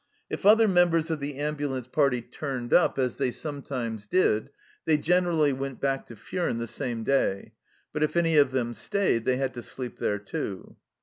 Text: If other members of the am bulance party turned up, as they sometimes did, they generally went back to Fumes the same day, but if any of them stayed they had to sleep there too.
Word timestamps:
If 0.31 0.47
other 0.47 0.67
members 0.67 1.11
of 1.11 1.19
the 1.19 1.35
am 1.35 1.55
bulance 1.57 1.87
party 1.91 2.23
turned 2.23 2.73
up, 2.73 2.97
as 2.97 3.17
they 3.17 3.29
sometimes 3.29 4.07
did, 4.07 4.49
they 4.85 4.97
generally 4.97 5.53
went 5.53 5.79
back 5.79 6.07
to 6.07 6.15
Fumes 6.15 6.57
the 6.57 6.65
same 6.65 7.03
day, 7.03 7.53
but 7.93 8.01
if 8.01 8.17
any 8.17 8.35
of 8.37 8.49
them 8.49 8.73
stayed 8.73 9.25
they 9.25 9.37
had 9.37 9.53
to 9.53 9.61
sleep 9.61 9.99
there 9.99 10.17
too. 10.17 10.75